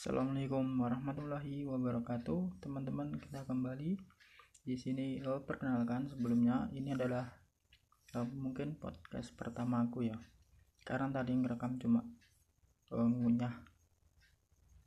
Assalamualaikum 0.00 0.80
warahmatullahi 0.80 1.68
wabarakatuh, 1.68 2.64
teman-teman. 2.64 3.20
Kita 3.20 3.44
kembali 3.44 4.00
di 4.64 4.72
sini. 4.72 5.20
Uh, 5.20 5.44
perkenalkan 5.44 6.08
sebelumnya, 6.08 6.72
ini 6.72 6.96
adalah 6.96 7.28
uh, 8.16 8.24
mungkin 8.24 8.80
podcast 8.80 9.28
pertama 9.36 9.84
aku 9.84 10.08
ya. 10.08 10.16
Karena 10.88 11.12
tadi 11.12 11.36
ngerekam 11.36 11.76
cuma 11.76 12.00
uh, 12.96 13.08
ngunyah 13.12 13.52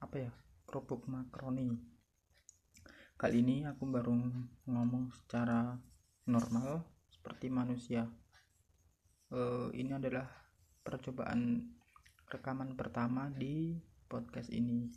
apa 0.02 0.18
ya 0.18 0.34
kerupuk 0.66 1.06
makroni. 1.06 1.78
Kali 3.14 3.38
ini 3.38 3.70
aku 3.70 3.86
baru 3.86 4.18
ngomong 4.66 5.14
secara 5.14 5.78
normal 6.26 6.90
seperti 7.14 7.54
manusia. 7.54 8.10
Uh, 9.30 9.70
ini 9.78 9.94
adalah 9.94 10.26
percobaan 10.82 11.70
rekaman 12.34 12.74
pertama 12.74 13.30
di 13.30 13.78
podcast 14.14 14.54
ini 14.54 14.94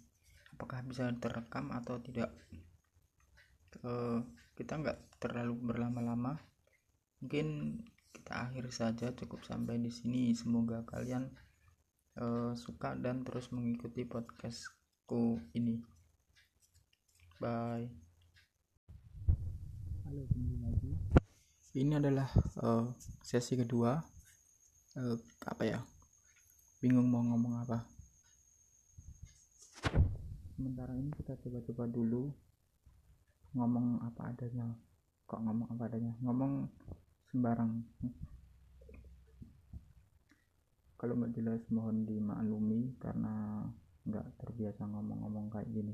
apakah 0.57 0.81
bisa 0.89 1.13
terekam 1.21 1.69
atau 1.69 2.01
tidak? 2.01 2.33
Uh, 3.85 4.25
kita 4.57 4.81
nggak 4.81 5.21
terlalu 5.21 5.53
berlama-lama. 5.61 6.41
Mungkin 7.21 7.77
kita 8.17 8.49
akhir 8.49 8.73
saja 8.73 9.13
cukup 9.13 9.45
sampai 9.45 9.77
di 9.77 9.93
sini. 9.93 10.33
Semoga 10.33 10.81
kalian 10.89 11.29
uh, 12.17 12.57
suka 12.57 12.97
dan 12.97 13.21
terus 13.21 13.53
mengikuti 13.53 14.09
podcastku 14.09 15.45
ini. 15.53 15.85
Bye. 17.37 17.93
Halo 20.09 20.25
kembali 20.33 20.57
lagi. 20.65 20.93
Ini 21.77 22.01
adalah 22.01 22.33
uh, 22.65 22.97
sesi 23.21 23.61
kedua. 23.61 24.01
Uh, 24.97 25.21
apa 25.45 25.69
ya? 25.69 25.85
Bingung 26.81 27.13
mau 27.13 27.21
ngomong 27.21 27.61
apa 27.61 27.96
sementara 30.57 30.97
ini 30.97 31.13
kita 31.13 31.37
coba-coba 31.37 31.85
dulu 31.85 32.33
ngomong 33.53 34.01
apa 34.01 34.33
adanya. 34.33 34.73
Kok 35.29 35.41
ngomong 35.45 35.69
apa 35.77 35.85
adanya? 35.93 36.17
Ngomong 36.25 36.65
sembarang. 37.29 37.85
Kalau 40.97 41.13
nggak 41.21 41.37
jelas 41.37 41.61
mohon 41.69 42.09
dimaklumi 42.09 42.97
karena 42.97 43.69
nggak 44.09 44.41
terbiasa 44.41 44.89
ngomong-ngomong 44.89 45.53
kayak 45.53 45.69
gini. 45.69 45.93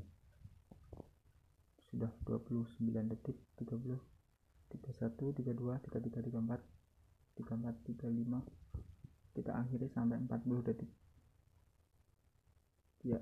Sudah 1.91 2.09
29 2.23 2.79
detik 3.11 3.35
30 3.59 3.99
31 4.79 5.43
32 5.43 5.59
33 5.91 6.23
34 6.31 6.63
34 7.35 7.99
35 7.99 9.35
kita 9.35 9.51
akhiri 9.59 9.91
sampai 9.91 10.23
40 10.23 10.67
detik. 10.71 10.91
Ya 13.03 13.19